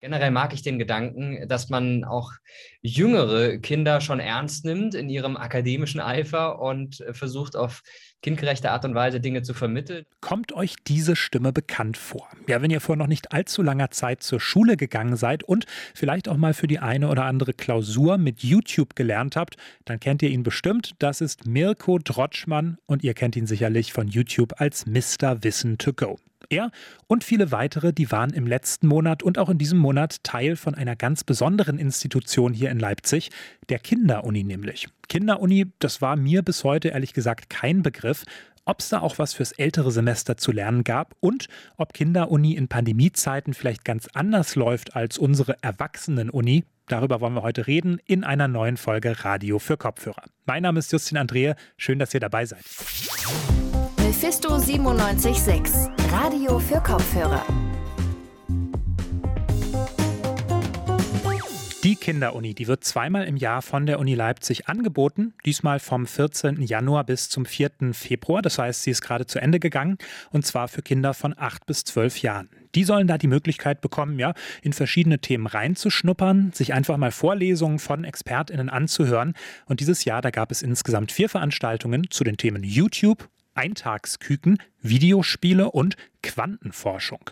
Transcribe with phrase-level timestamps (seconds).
[0.00, 2.32] Generell mag ich den Gedanken, dass man auch
[2.82, 7.82] jüngere Kinder schon ernst nimmt in ihrem akademischen Eifer und versucht auf
[8.22, 10.04] kindgerechte Art und Weise Dinge zu vermitteln.
[10.20, 12.28] Kommt euch diese Stimme bekannt vor?
[12.46, 16.28] Ja, wenn ihr vor noch nicht allzu langer Zeit zur Schule gegangen seid und vielleicht
[16.28, 20.30] auch mal für die eine oder andere Klausur mit YouTube gelernt habt, dann kennt ihr
[20.30, 20.94] ihn bestimmt.
[20.98, 25.42] Das ist Mirko Drotschmann und ihr kennt ihn sicherlich von YouTube als Mr.
[25.42, 26.18] Wissen to Go.
[26.50, 26.70] Er
[27.06, 30.74] und viele weitere, die waren im letzten Monat und auch in diesem Monat Teil von
[30.74, 33.30] einer ganz besonderen Institution hier in Leipzig,
[33.68, 34.88] der Kinderuni nämlich.
[35.08, 38.24] Kinderuni, das war mir bis heute ehrlich gesagt kein Begriff,
[38.64, 42.68] ob es da auch was fürs ältere Semester zu lernen gab und ob Kinderuni in
[42.68, 46.64] Pandemiezeiten vielleicht ganz anders läuft als unsere Erwachsenenuni.
[46.86, 50.22] Darüber wollen wir heute reden in einer neuen Folge Radio für Kopfhörer.
[50.46, 52.64] Mein Name ist Justin Andrehe, schön, dass ihr dabei seid.
[54.28, 57.42] Mephisto 976, Radio für Kopfhörer.
[61.82, 65.32] Die Kinderuni, die wird zweimal im Jahr von der Uni Leipzig angeboten.
[65.46, 66.60] Diesmal vom 14.
[66.60, 67.70] Januar bis zum 4.
[67.92, 68.42] Februar.
[68.42, 69.96] Das heißt, sie ist gerade zu Ende gegangen.
[70.30, 72.50] Und zwar für Kinder von 8 bis 12 Jahren.
[72.74, 77.78] Die sollen da die Möglichkeit bekommen, ja, in verschiedene Themen reinzuschnuppern, sich einfach mal Vorlesungen
[77.78, 79.32] von ExpertInnen anzuhören.
[79.64, 83.26] Und dieses Jahr, da gab es insgesamt vier Veranstaltungen zu den Themen YouTube,
[83.58, 87.30] Eintagsküken, Videospiele und Quantenforschung.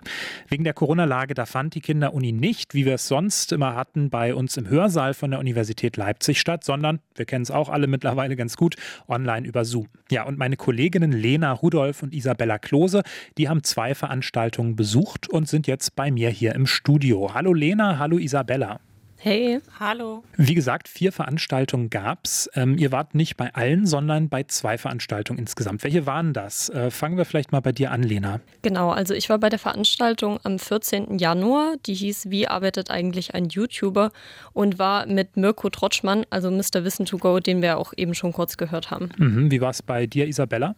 [0.49, 4.35] Wegen der Corona-Lage, da fand die Kinderuni nicht, wie wir es sonst immer hatten, bei
[4.35, 8.35] uns im Hörsaal von der Universität Leipzig statt, sondern, wir kennen es auch alle mittlerweile
[8.35, 8.75] ganz gut,
[9.07, 9.87] online über Zoom.
[10.11, 13.03] Ja, und meine Kolleginnen Lena Rudolph und Isabella Klose,
[13.39, 17.35] die haben zwei Veranstaltungen besucht und sind jetzt bei mir hier im Studio.
[17.35, 18.81] Hallo Lena, hallo Isabella.
[19.27, 19.59] Hey.
[19.81, 20.23] Hallo.
[20.37, 22.49] Wie gesagt, vier Veranstaltungen gab es.
[22.55, 25.83] Ähm, ihr wart nicht bei allen, sondern bei zwei Veranstaltungen insgesamt.
[25.83, 26.69] Welche waren das?
[26.69, 28.39] Äh, fangen wir vielleicht mal bei dir an, Lena.
[28.63, 31.19] Genau, also ich war bei der Veranstaltung am 14.
[31.19, 31.75] Januar.
[31.87, 34.13] Die hieß Wie arbeitet eigentlich ein YouTuber?
[34.53, 36.85] und war mit Mirko Trotschmann, also Mr.
[36.85, 39.09] Wissen to Go, den wir auch eben schon kurz gehört haben.
[39.19, 39.51] Mhm.
[39.51, 40.77] Wie war es bei dir, Isabella?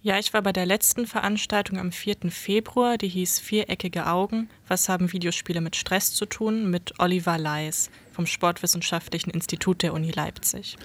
[0.00, 2.30] Ja, ich war bei der letzten Veranstaltung am 4.
[2.30, 4.48] Februar, die hieß Viereckige Augen.
[4.68, 6.70] Was haben Videospiele mit Stress zu tun?
[6.70, 10.76] mit Oliver Leis vom Sportwissenschaftlichen Institut der Uni Leipzig.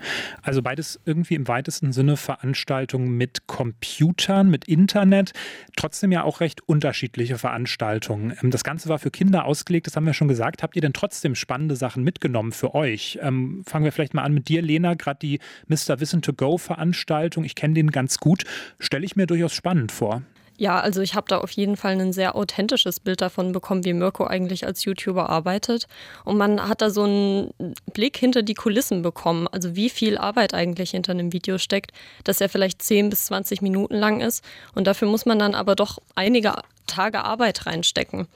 [0.44, 5.34] Also beides irgendwie im weitesten Sinne Veranstaltungen mit Computern, mit Internet,
[5.76, 8.38] trotzdem ja auch recht unterschiedliche Veranstaltungen.
[8.40, 10.62] Ähm, das Ganze war für Kinder ausgelegt, das haben wir schon gesagt.
[10.62, 13.18] Habt ihr denn trotzdem spannende Sachen mitgenommen für euch?
[13.24, 16.00] Ähm, fangen wir vielleicht mal an mit dir, Lena, gerade die Mr.
[16.00, 17.46] Wissen to Go Veranstaltung.
[17.46, 18.44] Ich kenne den ganz gut,
[18.78, 20.22] stelle ich mir durchaus spannend vor.
[20.64, 23.92] Ja, also ich habe da auf jeden Fall ein sehr authentisches Bild davon bekommen, wie
[23.92, 25.88] Mirko eigentlich als YouTuber arbeitet.
[26.24, 27.54] Und man hat da so einen
[27.92, 31.92] Blick hinter die Kulissen bekommen, also wie viel Arbeit eigentlich hinter einem Video steckt,
[32.24, 34.42] dass er vielleicht 10 bis 20 Minuten lang ist.
[34.74, 36.54] Und dafür muss man dann aber doch einige
[36.88, 38.30] Tage Arbeit reinstecken.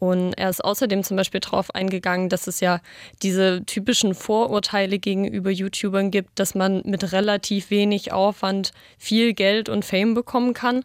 [0.00, 2.80] Und er ist außerdem zum Beispiel darauf eingegangen, dass es ja
[3.22, 9.84] diese typischen Vorurteile gegenüber YouTubern gibt, dass man mit relativ wenig Aufwand viel Geld und
[9.84, 10.84] Fame bekommen kann.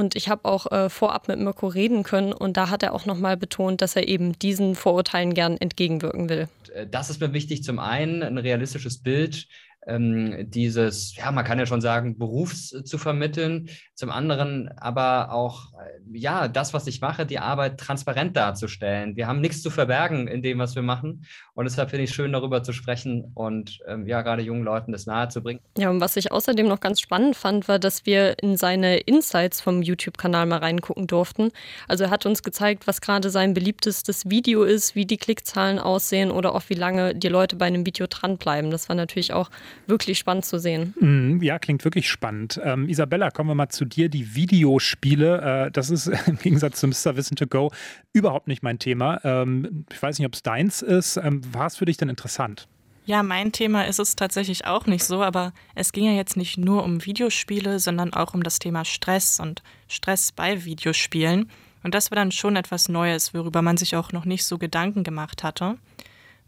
[0.00, 3.04] Und ich habe auch äh, vorab mit Mirko reden können und da hat er auch
[3.04, 6.48] nochmal betont, dass er eben diesen Vorurteilen gern entgegenwirken will.
[6.74, 7.62] Äh, das ist mir wichtig.
[7.62, 9.46] Zum einen ein realistisches Bild
[9.86, 15.72] ähm, dieses, ja, man kann ja schon sagen, Berufs zu vermitteln, zum anderen aber auch,
[15.74, 19.16] äh, ja, das, was ich mache, die Arbeit transparent darzustellen.
[19.16, 21.24] Wir haben nichts zu verbergen in dem, was wir machen
[21.54, 25.06] und deshalb finde ich schön, darüber zu sprechen und ähm, ja, gerade jungen Leuten das
[25.06, 25.62] nahezubringen.
[25.78, 29.60] Ja, und was ich außerdem noch ganz spannend fand, war, dass wir in seine Insights
[29.60, 31.52] vom YouTube-Kanal mal reingucken durften.
[31.88, 36.30] Also er hat uns gezeigt, was gerade sein beliebtestes Video ist, wie die Klickzahlen aussehen
[36.30, 38.70] oder auch wie lange die Leute bei einem Video dranbleiben.
[38.70, 39.50] Das war natürlich auch
[39.86, 40.94] wirklich spannend zu sehen.
[41.00, 42.60] Mm, ja, klingt wirklich spannend.
[42.62, 44.08] Ähm, Isabella, kommen wir mal zu dir.
[44.08, 47.16] Die Videospiele, äh, das ist im Gegensatz zu Mr.
[47.16, 47.70] Wissen to Go
[48.12, 49.20] überhaupt nicht mein Thema.
[49.24, 51.16] Ähm, ich weiß nicht, ob es deins ist.
[51.16, 52.68] Ähm, war es für dich denn interessant?
[53.06, 56.58] Ja, mein Thema ist es tatsächlich auch nicht so, aber es ging ja jetzt nicht
[56.58, 61.50] nur um Videospiele, sondern auch um das Thema Stress und Stress bei Videospielen.
[61.82, 65.02] Und das war dann schon etwas Neues, worüber man sich auch noch nicht so Gedanken
[65.02, 65.76] gemacht hatte.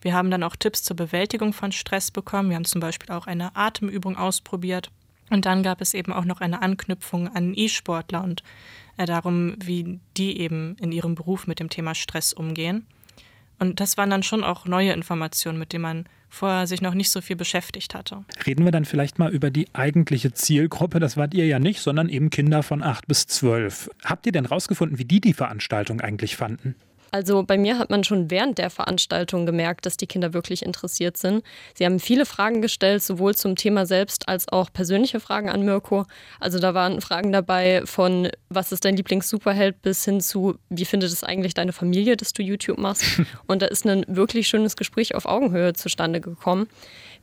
[0.03, 2.51] Wir haben dann auch Tipps zur Bewältigung von Stress bekommen.
[2.51, 4.91] Wir haben zum Beispiel auch eine Atemübung ausprobiert.
[5.31, 8.43] Und dann gab es eben auch noch eine Anknüpfung an E-Sportler und
[8.99, 12.87] äh, darum, wie die eben in ihrem Beruf mit dem Thema Stress umgehen.
[13.59, 17.11] Und das waren dann schon auch neue Informationen, mit denen man vorher sich noch nicht
[17.11, 18.25] so viel beschäftigt hatte.
[18.45, 20.99] Reden wir dann vielleicht mal über die eigentliche Zielgruppe.
[20.99, 23.91] Das wart ihr ja nicht, sondern eben Kinder von 8 bis 12.
[24.05, 26.75] Habt ihr denn rausgefunden, wie die die Veranstaltung eigentlich fanden?
[27.13, 31.19] Also bei mir hat man schon während der Veranstaltung gemerkt, dass die Kinder wirklich interessiert
[31.19, 31.45] sind.
[31.75, 36.07] Sie haben viele Fragen gestellt, sowohl zum Thema selbst als auch persönliche Fragen an Mirko.
[36.41, 41.13] Also da waren Fragen dabei von, was ist dein Lieblings-Superheld, bis hin zu, wie findet
[41.13, 43.05] es eigentlich deine Familie, dass du YouTube machst.
[43.47, 46.67] Und da ist ein wirklich schönes Gespräch auf Augenhöhe zustande gekommen.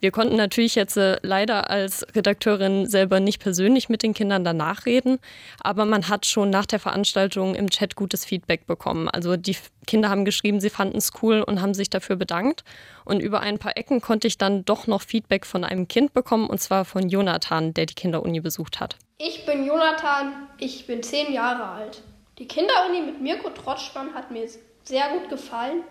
[0.01, 4.85] Wir konnten natürlich jetzt äh, leider als Redakteurin selber nicht persönlich mit den Kindern danach
[4.85, 5.19] reden,
[5.59, 9.09] aber man hat schon nach der Veranstaltung im Chat gutes Feedback bekommen.
[9.09, 12.63] Also die Kinder haben geschrieben, sie fanden es cool und haben sich dafür bedankt.
[13.05, 16.47] Und über ein paar Ecken konnte ich dann doch noch Feedback von einem Kind bekommen,
[16.47, 18.97] und zwar von Jonathan, der die Kinderuni besucht hat.
[19.17, 22.01] Ich bin Jonathan, ich bin zehn Jahre alt.
[22.37, 24.47] Die Kinderuni mit Mirko Trotschmann hat mir
[24.83, 25.83] sehr gut gefallen,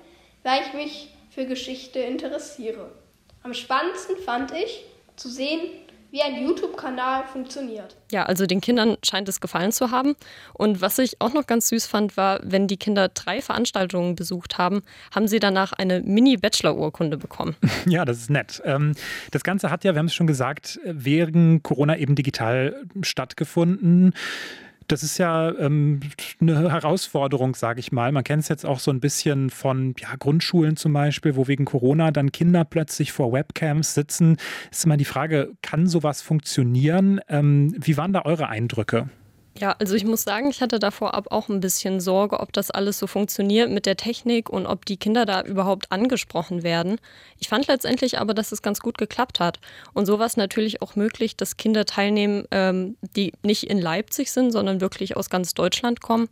[0.44, 2.90] weil ich mich für Geschichte interessiere.
[3.43, 4.85] Am spannendsten fand ich
[5.17, 5.61] zu sehen,
[6.11, 7.97] wie ein YouTube-Kanal funktioniert.
[8.11, 10.17] Ja, also den Kindern scheint es gefallen zu haben.
[10.55, 14.57] Und was ich auch noch ganz süß fand, war, wenn die Kinder drei Veranstaltungen besucht
[14.57, 14.83] haben,
[15.15, 17.57] haben sie danach eine Mini-Bachelor-Urkunde bekommen.
[17.87, 18.61] Ja, das ist nett.
[18.65, 18.95] Ähm,
[19.31, 24.13] das Ganze hat ja, wir haben es schon gesagt, während Corona eben digital stattgefunden.
[24.88, 26.00] Das ist ja ähm,
[26.40, 28.11] eine Herausforderung, sage ich mal.
[28.11, 31.67] Man kennt es jetzt auch so ein bisschen von ja, Grundschulen zum Beispiel, wo wegen
[31.67, 34.38] Corona dann Kinder plötzlich vor Webcams sitzen.
[34.70, 37.20] Ist immer die Frage, kann sowas funktionieren?
[37.29, 39.11] Ähm, wie waren da eure Eindrücke?
[39.59, 42.71] Ja, also ich muss sagen, ich hatte da vorab auch ein bisschen Sorge, ob das
[42.71, 47.01] alles so funktioniert mit der Technik und ob die Kinder da überhaupt angesprochen werden.
[47.41, 49.59] Ich fand letztendlich aber, dass es ganz gut geklappt hat.
[49.95, 54.31] Und so war es natürlich auch möglich, dass Kinder teilnehmen, ähm, die nicht in Leipzig
[54.31, 56.29] sind, sondern wirklich aus ganz Deutschland kommen.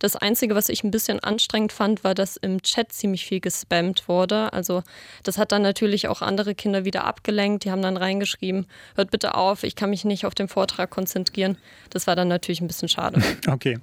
[0.00, 4.08] Das Einzige, was ich ein bisschen anstrengend fand, war, dass im Chat ziemlich viel gespammt
[4.08, 4.52] wurde.
[4.52, 4.82] Also
[5.22, 7.64] das hat dann natürlich auch andere Kinder wieder abgelenkt.
[7.64, 8.66] Die haben dann reingeschrieben,
[8.96, 11.58] hört bitte auf, ich kann mich nicht auf den Vortrag konzentrieren.
[11.90, 13.22] Das war dann natürlich ein bisschen schade.
[13.46, 13.78] Okay.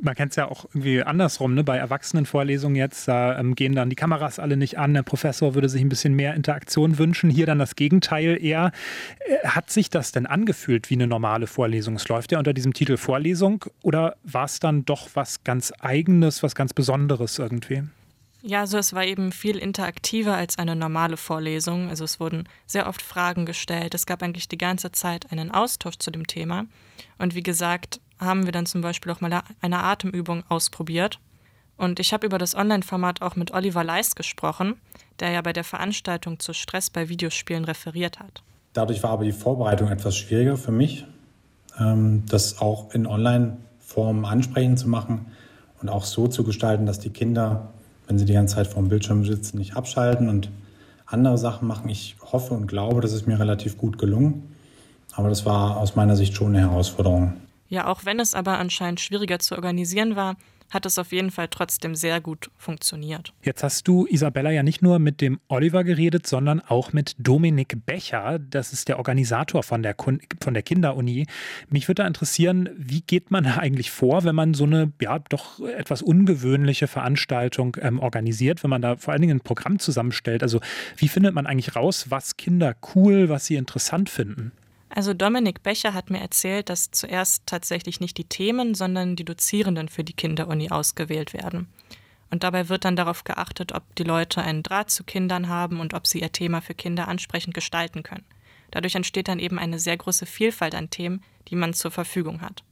[0.00, 1.54] Man kennt es ja auch irgendwie andersrum.
[1.54, 1.62] Ne?
[1.62, 4.94] Bei Erwachsenenvorlesungen jetzt, da ähm, gehen dann die Kameras alle nicht an.
[4.94, 7.30] Der Professor würde sich ein bisschen mehr Interaktion wünschen.
[7.30, 8.72] Hier dann das Gegenteil eher.
[9.20, 11.96] Äh, hat sich das denn angefühlt wie eine normale Vorlesung?
[11.96, 15.72] Es läuft ja unter diesem Titel Vorlesung oder war es dann doch was ganz ganz
[15.80, 17.82] Eigenes, was ganz Besonderes irgendwie.
[18.42, 21.90] Ja, also es war eben viel interaktiver als eine normale Vorlesung.
[21.90, 23.94] Also es wurden sehr oft Fragen gestellt.
[23.94, 26.64] Es gab eigentlich die ganze Zeit einen Austausch zu dem Thema.
[27.18, 31.18] Und wie gesagt, haben wir dann zum Beispiel auch mal eine Atemübung ausprobiert.
[31.76, 34.76] Und ich habe über das Online-Format auch mit Oliver Leist gesprochen,
[35.18, 38.42] der ja bei der Veranstaltung zu Stress bei Videospielen referiert hat.
[38.72, 41.04] Dadurch war aber die Vorbereitung etwas schwieriger für mich,
[41.78, 45.26] ähm, das auch in Online-Form ansprechend zu machen
[45.80, 47.70] und auch so zu gestalten, dass die Kinder,
[48.06, 50.50] wenn sie die ganze Zeit vor dem Bildschirm sitzen, nicht abschalten und
[51.06, 51.88] andere Sachen machen.
[51.88, 54.54] Ich hoffe und glaube, das ist mir relativ gut gelungen.
[55.12, 57.34] Aber das war aus meiner Sicht schon eine Herausforderung.
[57.68, 60.36] Ja, auch wenn es aber anscheinend schwieriger zu organisieren war,
[60.70, 63.32] hat es auf jeden Fall trotzdem sehr gut funktioniert.
[63.42, 67.84] Jetzt hast du, Isabella, ja nicht nur mit dem Oliver geredet, sondern auch mit Dominik
[67.84, 68.38] Becher.
[68.38, 69.96] Das ist der Organisator von der,
[70.40, 71.26] von der Kinderuni.
[71.68, 75.60] Mich würde da interessieren, wie geht man eigentlich vor, wenn man so eine, ja, doch
[75.60, 80.42] etwas ungewöhnliche Veranstaltung ähm, organisiert, wenn man da vor allen Dingen ein Programm zusammenstellt?
[80.42, 80.60] Also,
[80.96, 84.52] wie findet man eigentlich raus, was Kinder cool, was sie interessant finden?
[84.92, 89.88] Also Dominik Becher hat mir erzählt, dass zuerst tatsächlich nicht die Themen, sondern die Dozierenden
[89.88, 91.68] für die Kinderuni ausgewählt werden.
[92.30, 95.94] Und dabei wird dann darauf geachtet, ob die Leute einen Draht zu Kindern haben und
[95.94, 98.24] ob sie ihr Thema für Kinder ansprechend gestalten können.
[98.72, 102.64] Dadurch entsteht dann eben eine sehr große Vielfalt an Themen, die man zur Verfügung hat.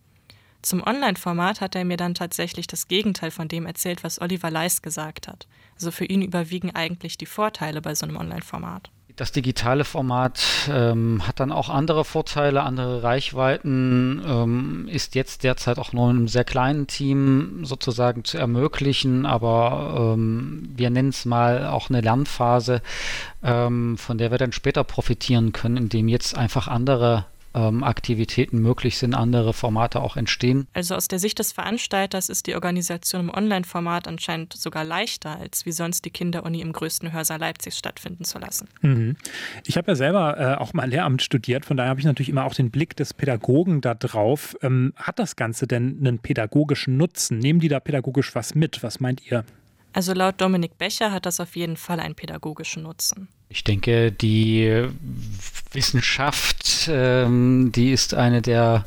[0.60, 4.82] Zum Online-Format hat er mir dann tatsächlich das Gegenteil von dem erzählt, was Oliver Leist
[4.82, 5.46] gesagt hat.
[5.74, 11.26] Also für ihn überwiegen eigentlich die Vorteile bei so einem Online-Format das digitale Format ähm,
[11.26, 16.44] hat dann auch andere Vorteile, andere Reichweiten, ähm, ist jetzt derzeit auch nur einem sehr
[16.44, 22.80] kleinen Team sozusagen zu ermöglichen, aber ähm, wir nennen es mal auch eine Lernphase,
[23.42, 27.26] ähm, von der wir dann später profitieren können, indem jetzt einfach andere
[27.58, 30.66] ähm, Aktivitäten möglich sind, andere Formate auch entstehen.
[30.74, 35.66] Also aus der Sicht des Veranstalters ist die Organisation im Online-Format anscheinend sogar leichter, als
[35.66, 38.68] wie sonst die Kinderuni im größten Hörsaal Leipzigs stattfinden zu lassen.
[38.82, 39.16] Mhm.
[39.66, 42.44] Ich habe ja selber äh, auch mal Lehramt studiert, von daher habe ich natürlich immer
[42.44, 44.56] auch den Blick des Pädagogen da drauf.
[44.62, 47.38] Ähm, hat das Ganze denn einen pädagogischen Nutzen?
[47.38, 48.82] Nehmen die da pädagogisch was mit?
[48.82, 49.44] Was meint ihr?
[49.92, 53.28] Also laut Dominik Becher hat das auf jeden Fall einen pädagogischen Nutzen.
[53.48, 54.86] Ich denke, die
[55.72, 58.84] Wissenschaft, ähm, die ist eine der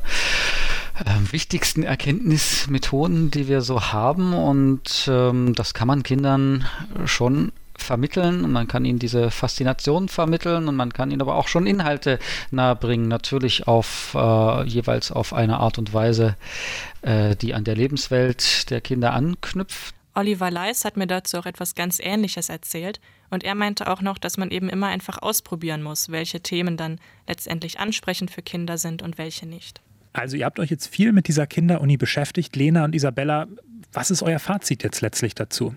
[1.04, 4.34] äh, wichtigsten Erkenntnismethoden, die wir so haben.
[4.34, 6.66] Und ähm, das kann man Kindern
[7.06, 11.48] schon vermitteln und man kann ihnen diese Faszination vermitteln und man kann ihnen aber auch
[11.48, 12.18] schon Inhalte
[12.50, 16.36] nahebringen, natürlich auf äh, jeweils auf eine Art und Weise,
[17.02, 19.94] äh, die an der Lebenswelt der Kinder anknüpft.
[20.14, 23.00] Oliver Leis hat mir dazu auch etwas ganz Ähnliches erzählt
[23.30, 27.00] und er meinte auch noch, dass man eben immer einfach ausprobieren muss, welche Themen dann
[27.26, 29.80] letztendlich ansprechend für Kinder sind und welche nicht.
[30.12, 33.46] Also ihr habt euch jetzt viel mit dieser Kinderuni beschäftigt, Lena und Isabella.
[33.92, 35.74] Was ist euer Fazit jetzt letztlich dazu?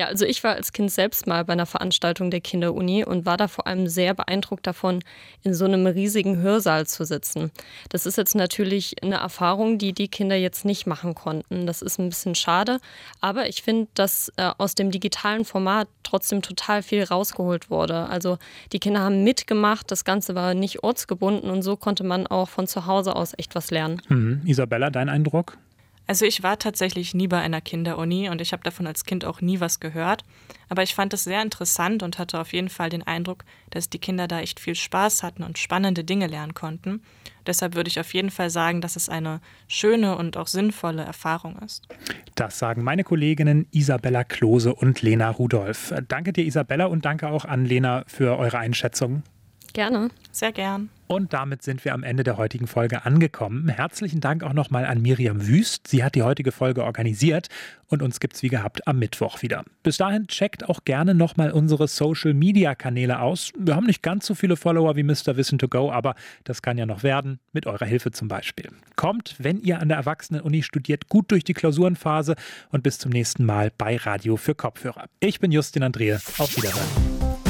[0.00, 3.36] Ja, also ich war als Kind selbst mal bei einer Veranstaltung der Kinderuni und war
[3.36, 5.04] da vor allem sehr beeindruckt davon,
[5.42, 7.50] in so einem riesigen Hörsaal zu sitzen.
[7.90, 11.66] Das ist jetzt natürlich eine Erfahrung, die die Kinder jetzt nicht machen konnten.
[11.66, 12.78] Das ist ein bisschen schade,
[13.20, 18.08] aber ich finde, dass äh, aus dem digitalen Format trotzdem total viel rausgeholt wurde.
[18.08, 18.38] Also
[18.72, 22.66] die Kinder haben mitgemacht, das Ganze war nicht ortsgebunden und so konnte man auch von
[22.66, 24.00] zu Hause aus echt was lernen.
[24.08, 24.40] Mhm.
[24.46, 25.58] Isabella, dein Eindruck?
[26.10, 29.40] Also ich war tatsächlich nie bei einer Kinderuni und ich habe davon als Kind auch
[29.40, 30.24] nie was gehört.
[30.68, 34.00] Aber ich fand es sehr interessant und hatte auf jeden Fall den Eindruck, dass die
[34.00, 37.00] Kinder da echt viel Spaß hatten und spannende Dinge lernen konnten.
[37.46, 41.56] Deshalb würde ich auf jeden Fall sagen, dass es eine schöne und auch sinnvolle Erfahrung
[41.60, 41.86] ist.
[42.34, 45.94] Das sagen meine Kolleginnen Isabella Klose und Lena Rudolph.
[46.08, 49.22] Danke dir, Isabella, und danke auch an Lena für eure Einschätzung.
[49.72, 50.10] Gerne.
[50.32, 50.90] Sehr gern.
[51.06, 53.68] Und damit sind wir am Ende der heutigen Folge angekommen.
[53.68, 55.88] Herzlichen Dank auch nochmal an Miriam Wüst.
[55.88, 57.48] Sie hat die heutige Folge organisiert
[57.88, 59.64] und uns gibt es wie gehabt am Mittwoch wieder.
[59.82, 63.50] Bis dahin checkt auch gerne nochmal unsere Social Media Kanäle aus.
[63.58, 65.36] Wir haben nicht ganz so viele Follower wie Mr.
[65.36, 68.68] Wissen to Go, aber das kann ja noch werden, mit eurer Hilfe zum Beispiel.
[68.94, 72.36] Kommt, wenn ihr an der Erwachsenen-Uni studiert, gut durch die Klausurenphase
[72.70, 75.06] und bis zum nächsten Mal bei Radio für Kopfhörer.
[75.18, 76.20] Ich bin Justin Andrehe.
[76.38, 77.19] Auf Wiederhören.